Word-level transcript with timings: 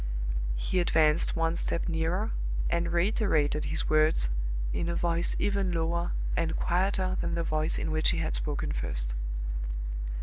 He 0.55 0.79
advanced 0.79 1.35
one 1.35 1.55
step 1.55 1.87
nearer, 1.87 2.31
and 2.71 2.91
reiterated 2.91 3.65
his 3.65 3.87
words 3.87 4.29
in 4.73 4.89
a 4.89 4.95
voice 4.95 5.35
even 5.37 5.71
lower 5.71 6.13
and 6.35 6.55
quieter 6.57 7.17
than 7.21 7.35
the 7.35 7.43
voice 7.43 7.77
in 7.77 7.91
which 7.91 8.09
he 8.09 8.17
had 8.17 8.33
spoken 8.33 8.71
first. 8.71 9.13